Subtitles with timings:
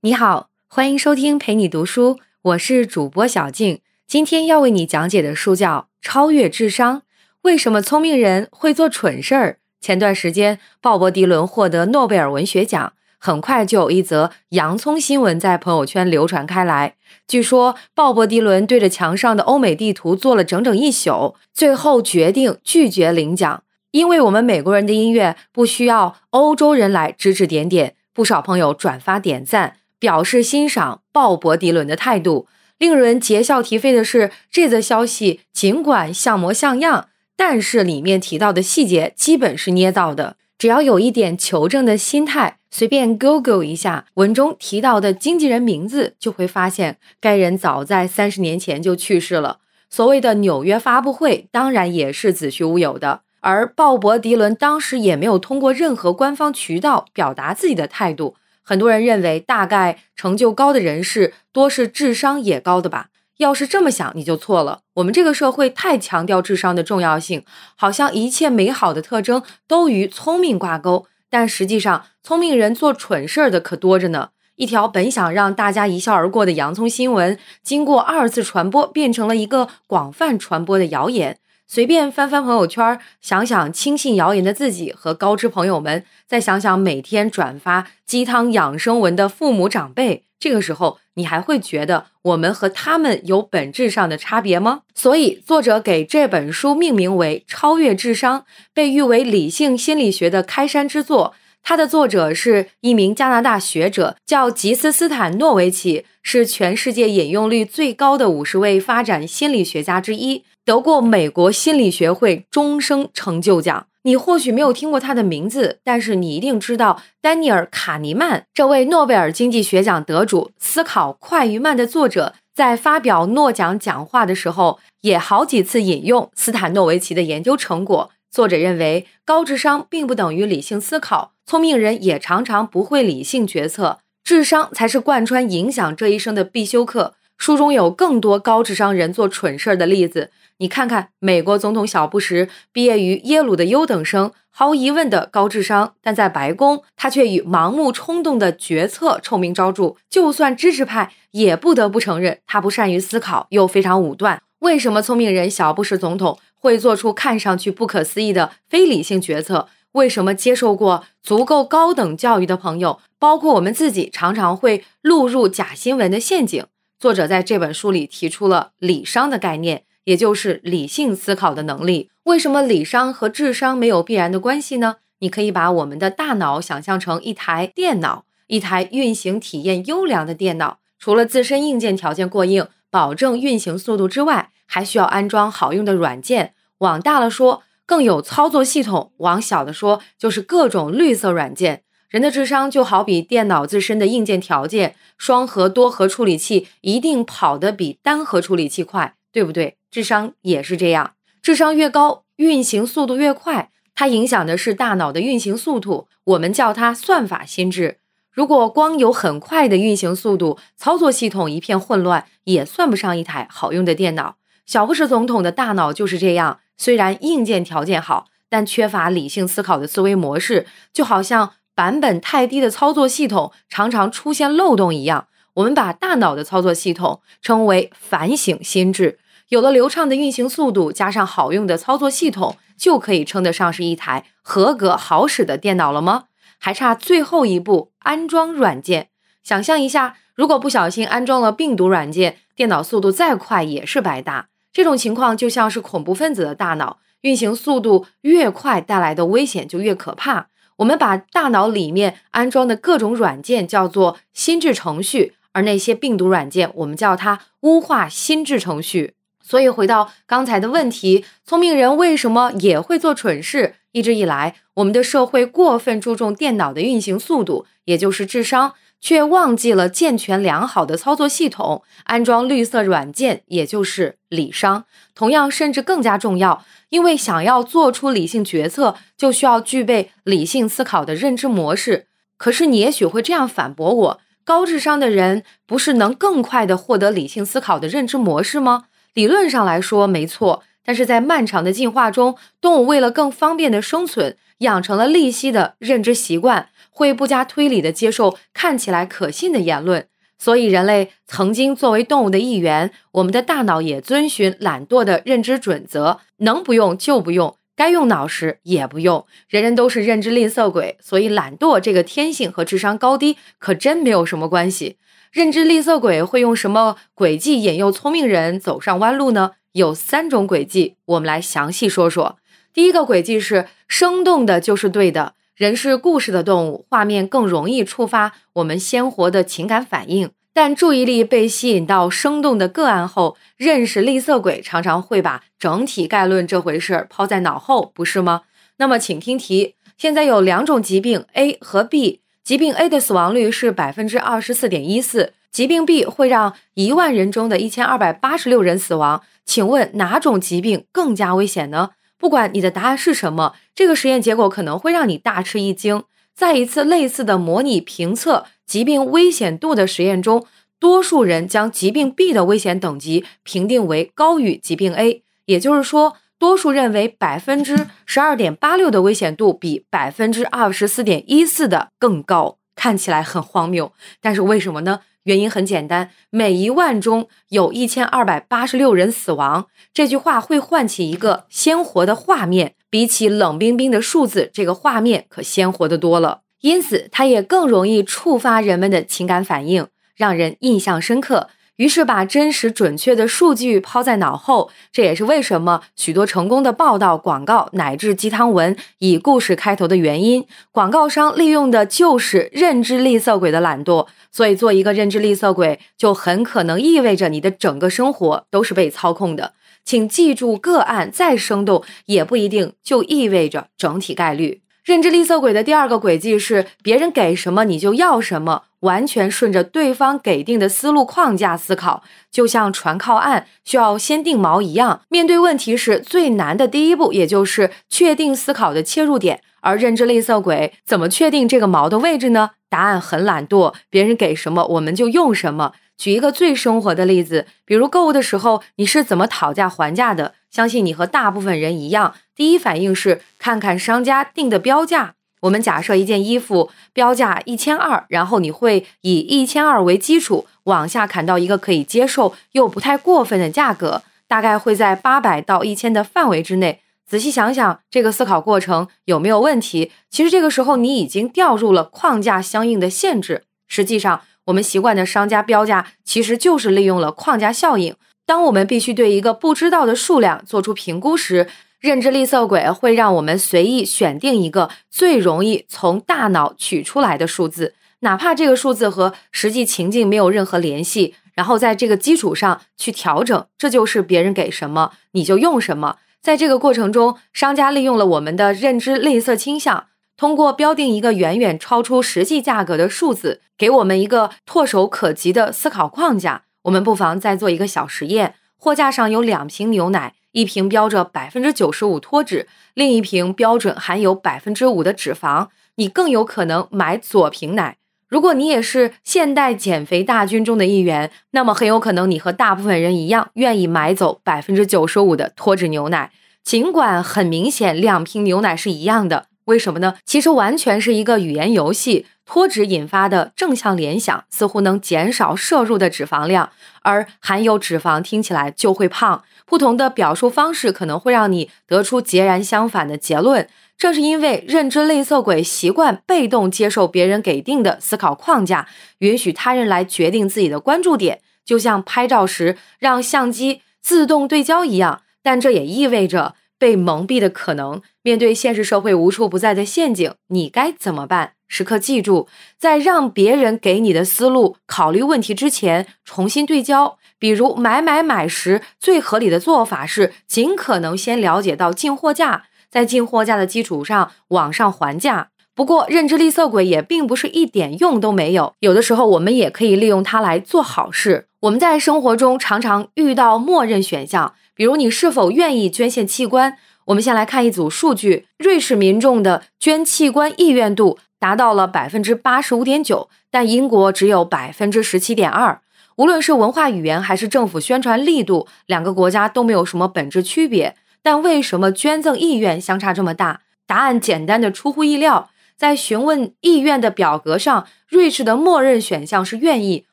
[0.00, 3.80] 你好，欢迎收听陪你读书，我是主播小静。
[4.06, 7.02] 今天要为你讲解的书叫《超越智商：
[7.42, 9.50] 为什么聪明人会做蠢事儿》。
[9.80, 16.94] 前段时间，鲍勃迪伦获得诺贝尔文学奖，很快就有一则洋葱新闻在朋友圈流传开来。
[17.26, 27.96] 据说，鲍勃迪伦对着墙上的欧美地图做了整整一宿，最后决定拒绝领奖，因为我们美国人的音乐不需要欧洲人来指指点点。
[28.14, 32.46] 不少朋友转发点赞，表示欣赏鲍勃迪伦的态度。
[32.78, 40.36] 令人啼笑啼飞的是，这则消息尽管像模像样，但是里面提到的细节基本是捏造的。
[40.56, 49.58] 只要有一点求证的心态，随便 Google 一下文中提到的经纪人名字，就会发现该人早在三十年前就去世了。
[49.90, 53.22] 所谓的纽约发布会，当然也是子虚乌有的。
[53.40, 58.34] 而鲍勃·迪伦当时也没有通过任何官方渠道表达自己的态度。
[58.68, 63.06] 很多人认为，大概成就高的人士多是智商也高的吧？
[63.38, 64.80] 要是这么想，你就错了。
[64.96, 71.06] 我们这个社会太强调智商的重要性，好像一切美好的特征都与聪明挂钩。
[71.30, 74.28] 但实际上，聪明人做蠢事儿的可多着呢。
[74.56, 81.38] 一条本想让大家一笑而过的洋葱新闻，经过二次传播，变成了一个广泛传播的谣言。
[81.70, 94.80] 随便翻翻朋友圈，想想轻信谣言的自己和高知朋友们，再想想每天转发鸡汤养生文的父母长辈，这个时候你还会觉得我们和他们有本质上的差别吗？
[94.94, 98.40] 所以，作者给这本书命名为《超越智商》，
[98.72, 101.34] 被誉为理性心理学的开山之作。
[101.62, 110.44] 它的作者是一名加拿大学者，叫吉斯斯坦诺维奇，是全世界引用率最高的五十位发展心理学家之一。
[110.68, 113.86] 得过美国心理学会终生成就奖。
[114.02, 120.50] 你或许没有听过他的名字，但是你一定知道丹尼尔·卡尼曼这位诺贝尔经济学奖得主。
[120.58, 128.10] 思考快与慢的作者在发表诺奖讲话的时候，也好几次引用斯坦诺维奇的研究成果。
[128.30, 137.14] 作者认为，高智商并不等于理性思考，聪明人也常常不会理性决策，智商才是贯穿影响这一生的必修课。
[137.38, 140.30] 书中有更多高智商人做蠢事儿的例子。
[140.58, 149.94] 你看看，美国总统小布什毕业于耶鲁的优等生，毫无疑问的高智商，但在白宫，他却以盲目冲动的决策臭名昭著。
[150.10, 154.42] 就算支持派也不得不承认，他不善于思考，又非常武断。
[154.58, 159.68] 为什么聪明人小布什总统会做出看上去不可思议的非理性决策？
[159.92, 166.66] 为什么接受过足够高等教育的朋友，包括我们自己，常常会落入假新闻的陷阱？
[166.98, 169.84] 作者在这本书里提出了理商的概念。
[170.04, 172.10] 也就是理性思考的能力。
[172.22, 174.96] 为什么理商和智商没有必然的关系呢？
[175.18, 180.78] 你可以把我们的大脑想象成一台电脑，一台运行体验优良的电脑。
[180.98, 186.54] 除了自身硬件条件过硬，保证运行速度之外，还需要安装好用的软件。
[186.78, 191.82] 往大了说，更有操作系统；往小的说，就是各种绿色软件。
[192.08, 199.14] 人的智商就好比电脑自身的硬件条件，双核、多核处理器一定跑得比单核处理器快。
[199.30, 199.76] 对不对？
[199.90, 203.70] 智商也是这样，智商越高，运行速度越快。
[203.94, 207.98] 它影响的是大脑的运行速度，我们叫它算法心智。
[208.32, 214.36] 如果光有很快的运行速度，操作系统一片混乱，也算不上一台好用的电脑。
[214.64, 225.28] 小布什总统的大脑就是这样，虽然硬件条件好，但缺乏理性思考的思维模式，就好像版本太低的操作系统常常出现漏洞一样。
[225.54, 229.20] 我们把大脑的操作系统称为反省心智。
[229.50, 236.24] 有了流畅的运行速度，加上好用的操作系统，就可以称得上是一台合格好使的电脑了吗？
[236.58, 239.10] 还差最后一步安装软件。
[239.44, 244.48] 想象一下，如果不小心安装了病毒软件，电脑速度再快也是白搭。
[244.72, 250.48] 这种情况就像是恐怖分子的大脑，运行速度越快，带来的危险就越可怕。
[250.78, 255.34] 我们把大脑里面安装的各种软件叫做心智程序。
[255.52, 259.14] 而那些病毒软件，我们叫它污化心智程序。
[259.42, 263.74] 所以回到刚才的问题，聪明人为什么也会做蠢事？
[263.92, 274.84] 一直以来，我们的社会过分注重电脑的运行速度，也就是智商，却忘记了健全良好的操作系统，安装绿色软件，也就是理商。
[275.14, 282.06] 同样，甚至更加重要，因为想要做出理性决策，就需要具备理性思考的认知模式。
[282.36, 284.20] 可是，你也许会这样反驳我。
[284.44, 288.84] 高智商的人不是能更快的获得理性思考的认知模式吗？
[289.12, 296.68] 理论上来说没错，但是在漫长的进化中，动物为了更方便的生存，养成了利息的认知习惯，
[296.98, 300.08] 会不加推理的接受看起来可信的言论。
[300.36, 309.24] 所以，人类曾经作为动物的一员，我们的大脑也遵循懒惰的认知准则，能不用就不用，该用脑时也不用。
[309.48, 314.96] 人人都是认知吝啬鬼，所以懒惰这个天性和智商高低可真没有什么关系。
[315.30, 319.52] 认知吝啬鬼会用什么诡计引诱聪明人走上弯路呢？
[319.72, 322.38] 有三种诡计，我们来详细说说。
[322.72, 325.34] 第一个诡计是生动的就是对的。
[325.58, 330.30] 人是故事的动物，画面更容易触发我们鲜活的情感反应。
[330.52, 338.42] 但注意力被吸引到生动的个案后，认识吝啬鬼常常会把整体概论这回事抛在脑后，不是吗？
[338.76, 349.22] 那么，请听题：现在有两种疾病 A 和 B，疾病 A 的死亡率是百分之二十四点一四，疾病 B 会让一万人中的一千二百八十六人死亡。
[349.44, 351.90] 请问哪种疾病更加危险呢？
[352.18, 356.02] 不管你的答案是什么，这个实验结果可能会让你大吃一惊。
[356.34, 360.46] 在一次类似的模拟评测疾病危险度的实验中，
[360.78, 372.58] 多数人将疾病 B 的危险等级评定为高于疾病 A，也就是说，多数认为百分之十二点八六的危险度比百分之二十四点一四的更高。
[372.76, 375.00] 看起来很荒谬，但是为什么呢？
[375.28, 379.66] 原因很简单，每一万中有一千二百八十六人死亡。
[379.92, 386.40] 这句话会唤起一个鲜活的画面，比起冷冰冰的数字，这个画面可鲜活的多了。
[386.62, 389.86] 因此，它也更容易触发人们的情感反应，
[390.16, 391.48] 让人印象深刻。
[391.78, 400.44] 于是把真实准确的数据抛在脑后，这也是为什么许多成功的报道、广告乃至鸡汤文以故事开头的原因。
[400.72, 409.54] 广告商利用的就是认知吝啬鬼的懒惰，所以做一个认知吝啬鬼，就很可能意味着你的整个生活都是被操控的。
[409.84, 414.62] 请记住，个案再生动，也不一定就意味着整体概率。
[414.88, 425.02] 认知吝啬鬼的第二个轨迹是，别人给什么你就要什么，完全顺着对方给定的思路框架思考，就像船靠岸需要先定锚一样。
[425.10, 429.42] 面对问题时最难的第一步，也就是确定思考的切入点。
[429.60, 432.52] 而认知吝啬鬼怎么确定这个锚的位置呢？
[432.70, 435.74] 答案很懒惰，别人给什么我们就用什么。
[435.98, 440.32] 举一个最生活的例子，比如购物的时候，你是怎么讨价还价的？
[440.50, 445.14] 相信你和大部分人一样，第一反应是看看商家定的标价。
[445.42, 456.80] 我们假设一件衣服标价一千二，然后你会以一千二为基础往下砍到一个可以接受又不太过分的价格，大概会在八百到一千的范围之内。
[457.06, 459.92] 仔细想想，这个思考过程有没有问题？
[460.10, 463.44] 其实这个时候你已经掉入了框架相应的限制。
[463.66, 464.22] 实际上。
[464.48, 467.94] 我们习惯的商家标价，其实就是利用了框架效应。
[468.28, 471.48] 当我们必须对一个不知道的数量做出评估时，
[471.80, 483.46] 认知吝啬鬼会让我们随意选定一个最容易从大脑取出来的数字，哪怕这个数字和实际情境没有任何联系，然后在这个基础上去调整。
[483.56, 485.96] 这就是别人给什么你就用什么。
[486.20, 489.86] 在这个过程中，商家利用了我们的认知吝啬倾向。
[490.18, 496.42] 通过标定一个远远超出实际价格的数字，给我们一个唾手可及的思考框架。
[496.68, 505.48] 我们不妨再做一个小实验：货架上有两瓶牛奶，一瓶标着百分之九十五脱脂，另一瓶标准含有百分之五的脂肪。
[505.76, 507.78] 你更有可能买左瓶奶。
[508.06, 516.12] 如果你也是现代减肥大军中的一员，那么很有可能你和大部分人一样，愿意买走百分之九十五的脱脂牛奶。
[516.44, 519.26] 尽管很明显，两瓶牛奶是一样的。
[519.48, 519.94] 为什么呢？
[520.04, 522.06] 其实完全是一个语言游戏。
[522.26, 526.50] 脱脂引发的正向联想似乎能减少摄入的脂肪量，
[526.82, 529.24] 而含有脂肪听起来就会胖。
[529.46, 533.48] 不同的表述方式可能会让你得出截然相反的结论。
[533.78, 545.00] 正是因为认知吝啬鬼习惯被动接受别人给定的思考框架，允许他人来决定自己的关注点，就像拍照时让相机自动对焦一样。
[545.22, 546.34] 但这也意味着。
[546.58, 551.32] 被蒙蔽的可能，面对现实社会无处不在的陷阱，你该怎么办？
[551.46, 556.98] 时刻记住，在让别人给你的思路考虑问题之前，重新对焦。
[557.18, 565.30] 比如买买买时，最合理的做法是尽可能先了解到进货价，在进货价的基础上往上还价。
[565.54, 571.26] 不过，认知吝啬鬼也并不是一点用都没有，有的时候我们也可以利用它来做好事。
[571.40, 574.34] 我们在生活中常常遇到默认选项。
[574.58, 576.58] 比如，你是否愿意捐献器官？
[576.86, 585.60] 我们先来看一组数据：瑞士民众的捐器官意愿度达到了百分之八十五点九，但英国只有百分之十七点二。
[585.94, 590.74] 无论是文化语言还是政府宣传力度，两个国家都没有什么本质区别。
[591.04, 593.42] 但为什么捐赠意愿相差这么大？
[593.64, 599.84] 答案简单的出乎意料，在询问意愿的表格上，瑞士的默认选项是愿意，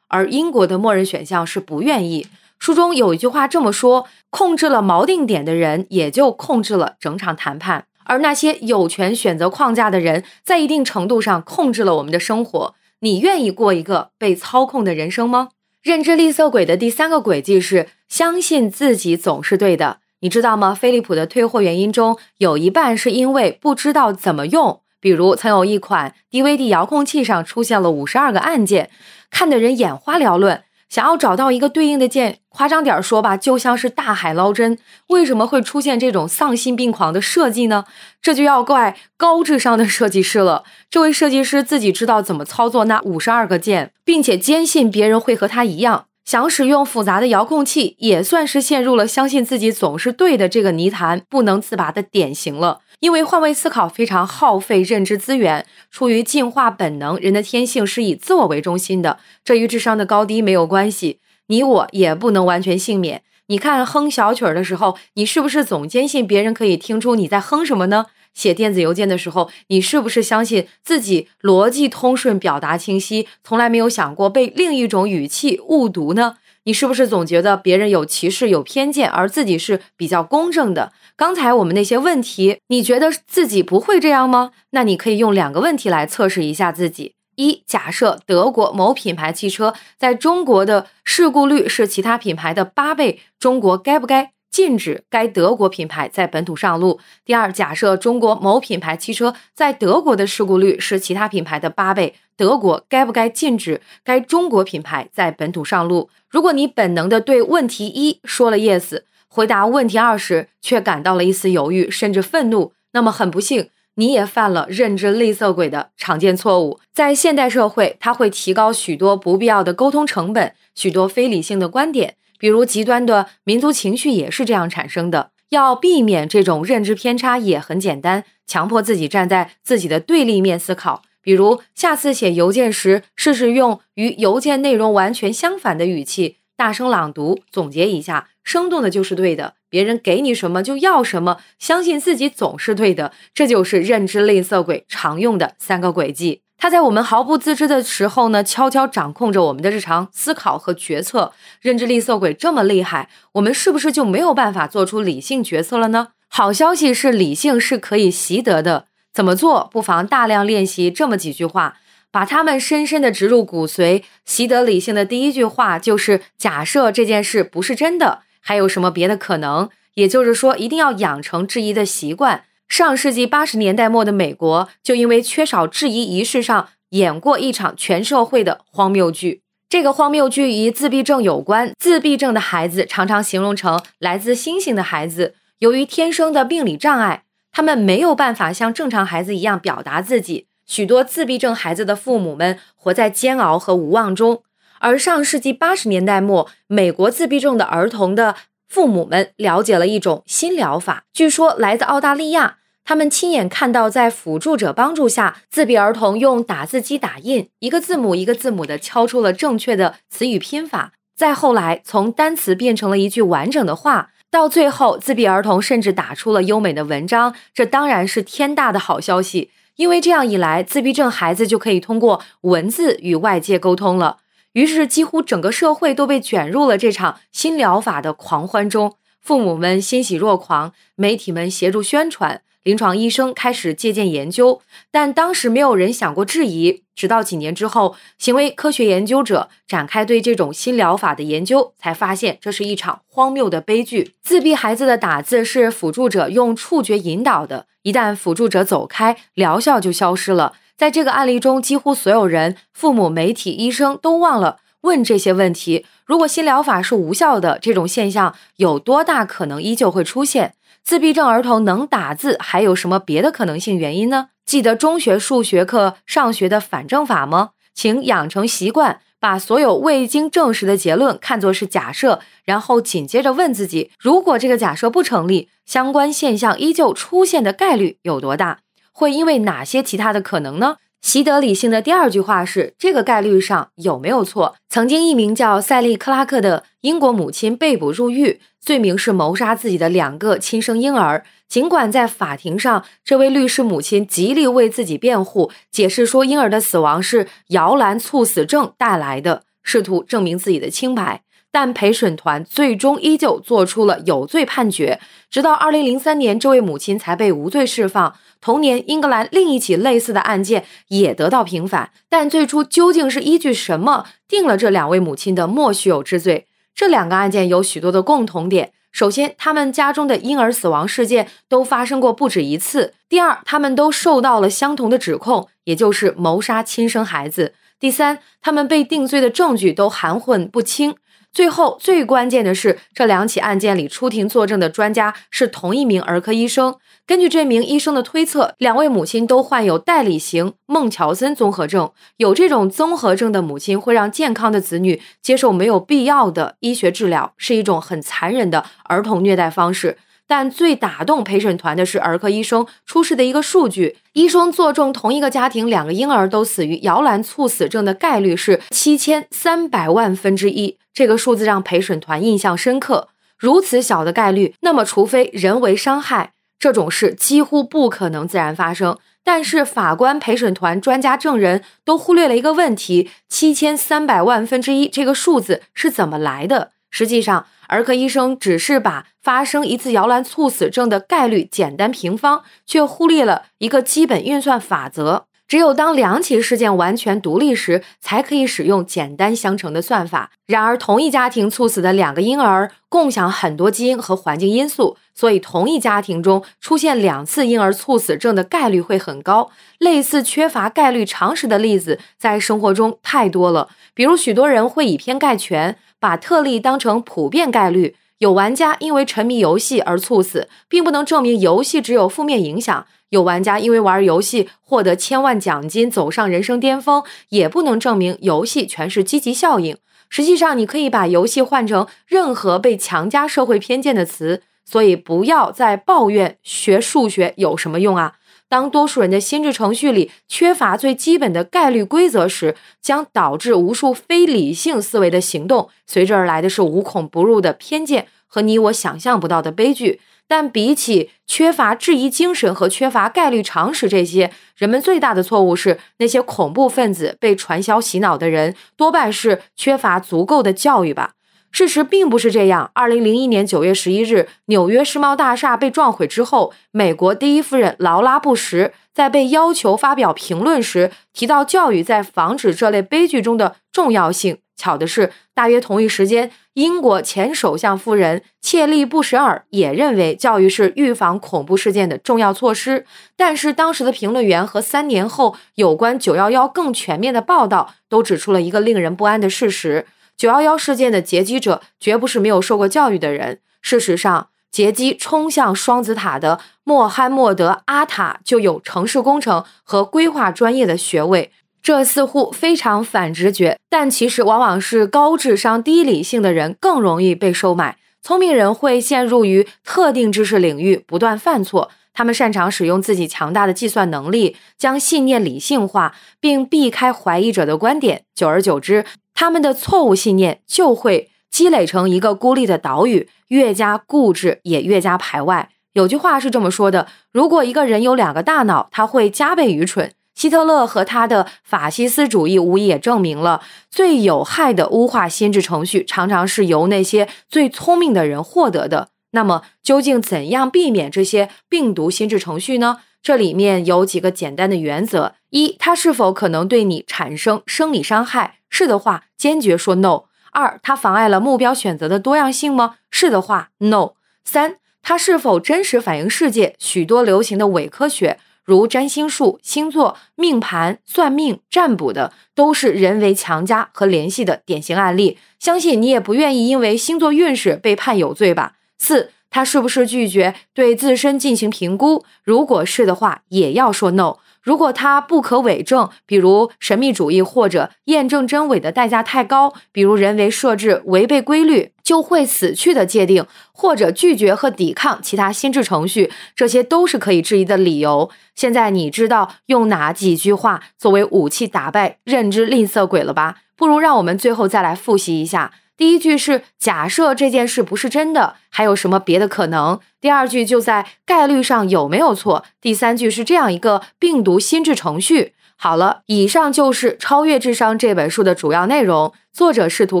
[0.08, 2.26] 而英国的默认选项是不愿意。
[2.64, 12.74] 书中有一句话这么说：“控制了锚定点的人，也就控制了整场谈判。”而那些有权选择框架的人，在一定程度上控制了我们的生活。
[13.00, 15.50] 你愿意过一个被操控的人生吗？
[15.82, 19.98] 认知吝啬鬼的第三个轨迹是相信自己总是对的。
[20.20, 20.74] 你知道吗？
[20.74, 24.80] 飞利浦的退货原因中有一半是因为不知道怎么用。
[24.98, 28.88] 比如，曾有一款 DVD 遥控器上出现了五十二个按键，
[29.30, 30.64] 看得人眼花缭乱。
[30.94, 34.78] 想要找到一个对应的键，夸张点说吧，就像是大海捞针。
[35.08, 37.84] 为什么会出现这种丧心病狂的设计呢？
[38.22, 40.62] 这就要怪高智商的设计师了。
[40.88, 46.04] 这位设计师自己知道怎么操作那五十二个键，并且坚信别人会和他一样。
[46.24, 52.78] 想使用复杂的遥控器，也算是陷入了相信自己总是对的这个泥潭不能自拔的典型了。
[53.04, 61.18] 因为换位思考非常耗费认知资源，出于进化本能，人的天性是以自我为中心的，这与智商的高低没有关系。
[61.48, 63.20] 你我也不能完全幸免。
[63.48, 68.06] 你看哼小曲儿的时候，你是不是总坚信别人可以听出你在哼什么呢？
[68.32, 76.36] 写电子邮件的时候，你是不是相信自己逻辑通顺、表达清晰，从来没有想过被另一种语气误读呢？
[76.64, 80.92] 你是不是总觉得别人有歧视、有偏见，而自己是比较公正的？
[81.16, 84.50] 刚才我们那些问题，你觉得自己不会这样吗？
[84.70, 94.33] 那你可以用两个问题来测试一下自己：一，假设德国某品牌汽车在中国的事故率是其他品牌的八倍，中国该不该？
[94.54, 97.00] 禁止该德国品牌在本土上路。
[97.24, 106.08] 第二，假设中国某品牌汽车在德国的事故率是其他品牌的八倍，德国该不该禁止该中国品牌在本土上路？
[106.30, 116.78] 如果你本能的对问题一说了 yes，回答问题二时却感到了一丝犹豫甚至愤怒，那么很不幸，你也犯了认知吝啬鬼的常见错误。
[116.92, 122.14] 在现代社会，它会提高许多不必要的沟通成本，许多非理性的观点。
[122.38, 125.30] 比如极端的民族情绪也是这样产生的。
[125.50, 131.02] 要避免这种认知偏差也很简单，强迫自己站在自己的对立面思考。
[131.22, 143.10] 比如下次写邮件时，试试用与邮件内容完全相反的语气，大声朗读，总结一下：生动的就是对的，别人给你什么就要什么，相信自己总是对的。
[143.34, 146.42] 这就是认知吝啬鬼常用的三个轨迹。
[146.56, 151.32] 他在我们毫不自知的时候呢，悄悄掌控着我们的日常思考和决策。
[151.60, 156.08] 认知吝啬鬼这么厉害，我们是不是就没有办法做出理性决策了呢？
[156.28, 158.86] 好消息是，理性是可以习得的。
[159.12, 159.68] 怎么做？
[159.72, 161.76] 不妨大量练习这么几句话，
[162.10, 164.02] 把它们深深的植入骨髓。
[164.24, 169.70] 习得理性的第一句话就是：假设这件事不是真的，还有什么别的可能？
[169.94, 172.44] 也就是说，一定要养成质疑的习惯。
[172.68, 179.40] 上世纪八十年代末的美国，就因为缺少质疑仪式上演过一场全社会的荒谬剧。
[179.68, 181.72] 这个荒谬剧与自闭症有关。
[181.78, 190.48] 自闭症的孩子常常形容成来自星星的孩子，由于天生的病理障碍，他们没有办法像正常孩子一样表达自己。
[190.66, 194.42] 许多自闭症孩子的父母们活在煎熬和无望中。
[194.84, 198.36] 而上世纪八十年代末，美国自闭症的儿童的。
[198.68, 202.58] 父母们了解了一种新疗法，据说来自澳大利亚。
[202.84, 210.92] 他们亲眼看到，在辅助者帮助下，自闭儿童用打字机打印，一个字母一个字母的敲出了正确的词语拼法。
[211.16, 214.10] 再后来，从单词变成了一句完整的话。
[214.30, 217.34] 到最后，自闭儿童甚至打出了优美的文章。
[217.54, 224.18] 这当然是天大的好消息，因为这样一来，自闭症孩子就可以通过文字与外界沟通了。
[224.54, 228.94] 于是，几乎整个社会都被卷入了这场新疗法的狂欢中。
[229.20, 234.60] 父母们欣喜若狂，媒体们协助宣传，临床医生开始借鉴研究。
[234.92, 236.82] 但当时没有人想过质疑。
[236.94, 244.12] 直到几年之后，行为科学研究者展开对这种新疗法的研究，才发现这是一场荒谬的悲剧。
[244.22, 250.52] 自闭孩子的打字是辅助者用触觉引导的，一旦辅助者走开，疗效就消失了。
[250.76, 255.86] 在这个案例中，几乎所有人、父母、媒体、医生都忘了问这些问题。
[256.04, 260.54] 如果新疗法是无效的，这种现象有多大可能依旧会出现？
[260.82, 264.28] 自闭症儿童能打字，还有什么别的可能性原因呢？
[264.44, 267.50] 记得中学数学课上学的反证法吗？
[267.72, 278.58] 请养成习惯，把所有未经证实的结论看作是假设，然后紧接着问自己：如果这个假设不成立，相关现象依旧出现的概率有多大？
[278.94, 280.76] 会因为哪些其他的可能呢？
[281.02, 284.54] 习得理性的第二句话是：这个概率上有没有错？
[284.70, 291.26] 曾经一名叫塞利·克拉克的英国母亲被捕入狱，罪名是谋杀自己的两个亲生婴儿。
[291.46, 301.23] 尽管在法庭上，这位律师母亲极力为自己辩护，解释说婴儿的死亡是摇篮猝死症带来的，试图证明自己的清白。
[301.54, 304.98] 但陪审团最终依旧做出了有罪判决，
[305.30, 308.12] 直到二零零三年，这位母亲才被无罪释放。
[308.40, 311.92] 同年，英格兰另一起类似的案件也得到平反。
[312.08, 316.48] 但最初究竟是依据什么定了这两位母亲的莫须有之罪？
[316.74, 330.96] 这两个案件有许多的共同点：首先，他们家中的婴儿死亡事件都发生过不止一次；第二，他们都受到了相同的指控，也就是谋杀亲生孩子；第三，他们被定罪的证据都含混不清。
[331.34, 336.76] 最后，最关键的是，这两起案件里出庭作证的专家是同一名儿科医生。
[337.04, 341.90] 根据这名医生的推测，两位母亲都患有代理型孟乔森综合症。
[342.18, 349.98] 有这种综合症的母亲会让健康的子女接受没有必要的医学治疗，是一种很残忍的儿童虐待方式。
[350.26, 360.78] 但最打动陪审团的是儿科医生出示的一个数据：医生作证同一个家庭两个婴儿都死于摇篮猝死症的概率是七千三百万分之一。
[360.92, 363.08] 这个数字让陪审团印象深刻。
[363.36, 368.96] 如此小的概率，那么除非人为伤害，这种事几乎不可能自然发生。
[369.22, 376.72] 但是法官、陪审团、专家、证人都忽略了一个问题：七千三百万分之一这个数字是怎么来的？
[376.94, 385.26] 实际上，儿科医生只是把发生一次摇篮猝死症的概率简单平方，却忽略了一个基本运算法则。
[385.48, 390.30] 只有当两起事件完全独立时，才可以使用简单相乘的算法。
[390.46, 399.50] 然而，同一家庭猝死的两个婴儿共享很多基因和环境因素，所以同一家庭中出现两次婴儿猝死症的概率会很高。
[399.78, 407.96] 类似缺乏概率常识的例子在生活中太多了，比如许多人会以偏概全，把特例当成普遍概率。
[408.18, 412.86] 有玩家因为沉迷游戏而猝死，并不能证明游戏只有负面影响。
[413.08, 419.78] 有玩家因为玩游戏获得千万奖金，走上人生巅峰，也不能证明游戏全是积极效应。
[420.10, 424.42] 实际上，你可以把游戏换成任何被强加社会偏见的词。
[424.66, 428.14] 所以，不要再抱怨学数学有什么用啊！
[428.48, 440.00] 当多数人的心智程序里缺乏最基本的概率规则时，将导致无数非理性思维的行动，随之而来的是无孔不入的偏见和你我想象不到的悲剧。
[440.26, 451.12] 但比起缺乏质疑精神和缺乏概率常识，这些人们最大的错误是那些恐怖分子被传销洗脑的人多半是缺乏足够的教育吧。
[451.54, 452.72] 事实并不是这样。
[452.74, 464.38] 二零零一年九月十一日，纽约世贸大厦被撞毁之后，美国第一夫人劳拉·布什在被要求发表评论时提到教育在防止这类悲剧中的重要性。
[464.56, 472.84] 巧的是，大约同一时间，英国前首相夫人切利·布什尔也认为教育是预防恐怖事件的重要措施。
[473.16, 479.86] 但是，当时的评论员和三年后有关九幺幺更全面的报道都指出了一个令人不安的事实：
[480.16, 483.40] 九幺幺事件的劫机者绝不是没有受过教育的人。
[483.60, 491.32] 事实上，劫机冲向双子塔的穆罕默德·阿塔就有城市工程和规划专业的学位。
[491.62, 497.78] 这似乎非常反直觉，但其实往往是高智商低理性的人更容易被收买。
[498.02, 508.04] 聪明人会陷入于特定知识领域不断犯错，他们擅长使用自己强大的计算能力，将信念理性化，并避开怀疑者的观点。
[508.14, 515.50] 久而久之，他们的错误信念就会积累成一个孤立的岛屿，越加固执也越加排外。
[515.72, 519.92] 有句话是这么说的：如果一个人有两个大脑，他会加倍愚蠢。
[520.14, 528.90] 希特勒和他的法西斯主义无疑也证明了，最有害的污化心智程序常常是由那些最聪明的人获得的。
[529.10, 532.78] 那么，究竟怎样避免这些病毒心智程序呢？
[533.02, 538.36] 这里面有几个简单的原则：一，它是否可能对你产生生理伤害？
[538.56, 540.04] 是的话，坚决说 no。
[540.30, 542.76] 二，它妨碍了目标选择的多样性吗？
[542.88, 543.94] 是的话，no。
[544.24, 548.20] 三，它是否真实反映世界许多流行的伪科学？
[548.44, 555.18] 如占星术、星座、命盘、算命、占卜的，都是人为强加和联系的典型案例。
[555.40, 558.52] 相信你也不愿意因为星座运势被判有罪吧？
[558.78, 562.04] 四，他是不是拒绝对自身进行评估？
[562.22, 564.18] 如果是的话，也要说 no。
[564.44, 578.10] 如果它不可伪证，比如神秘主义或者验证真伪的代价太高，比如人为设置违背规律就会死去的界定，或者拒绝和抵抗其他心智程序，这些都是可以质疑的理由。
[578.34, 583.38] 现在你知道用哪几句话作为武器打败认知吝啬鬼了吧？
[583.56, 585.52] 不如让我们最后再来复习一下。
[585.76, 589.80] 第一句是假设这件事不是真的，还有什么别的可能？
[590.00, 592.44] 第二句就在概率上有没有错？
[592.60, 595.34] 第三句是这样一个病毒心智程序。
[595.56, 599.12] 好了，以上就是《超越智商》这本书的主要内容。
[599.32, 600.00] 作者试图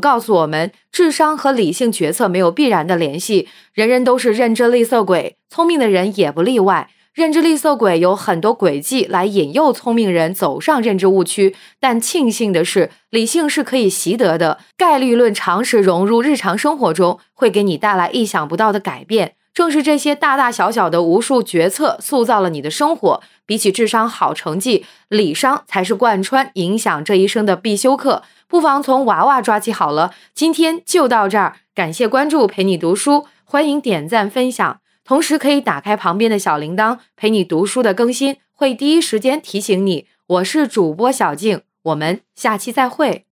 [0.00, 6.90] 告诉我们，智商和理性决策没有必然的联系，人人都是认知吝啬鬼，聪明的人也不例外。
[7.14, 14.58] 认知吝啬鬼有很多诡计来引诱聪明人走上认知误区，但庆幸的是，理性是可以习得的。
[14.78, 19.34] 概率论常识融入日常生活中，会给你带来意想不到的改变。
[19.52, 23.22] 正是这些大大小小的无数决策，塑造了你的生活。
[23.44, 28.22] 比起智商好成绩，理商才是贯穿影响这一生的必修课。
[28.48, 30.14] 不妨从娃娃抓起好了。
[30.32, 34.81] 今天就到这儿，感谢关注，陪你读书，欢迎点赞分享。
[35.04, 40.06] 同时可以打开旁边的小铃铛，陪你读书的更新会第一时间提醒你。
[40.26, 43.26] 我是主播小静，我们下期再会。